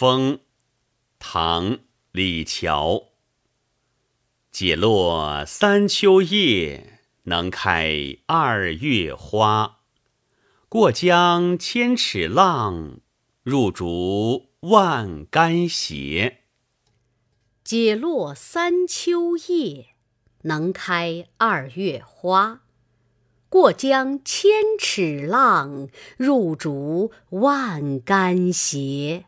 [0.00, 0.38] 风
[1.18, 1.80] 唐
[2.12, 3.06] 李峤
[4.52, 9.78] 解落三秋叶能开二月花。
[10.68, 13.00] 过江千尺浪
[13.42, 16.44] 入竹万竿斜。
[17.64, 19.96] 解落三秋叶
[20.42, 22.60] 能开二月花。
[23.48, 29.24] 过江千尺浪入竹万竿斜